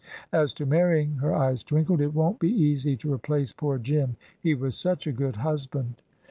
As 0.33 0.51
to 0.55 0.65
marrying" 0.65 1.17
her 1.17 1.31
eyes 1.31 1.63
twinkled 1.63 2.01
"it 2.01 2.15
won't 2.15 2.39
be 2.39 2.49
easy 2.49 2.97
to 2.97 3.13
replace 3.13 3.53
poor 3.53 3.77
Jim. 3.77 4.15
He 4.39 4.55
was 4.55 4.75
such 4.75 5.05
a 5.05 5.11
good 5.11 5.35
husband." 5.35 6.01